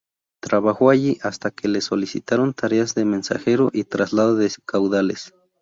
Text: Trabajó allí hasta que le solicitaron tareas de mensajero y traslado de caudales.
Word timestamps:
Trabajó 0.41 0.89
allí 0.89 1.19
hasta 1.21 1.51
que 1.51 1.67
le 1.67 1.79
solicitaron 1.79 2.55
tareas 2.55 2.95
de 2.95 3.05
mensajero 3.05 3.69
y 3.71 3.83
traslado 3.83 4.33
de 4.35 4.51
caudales. 4.65 5.31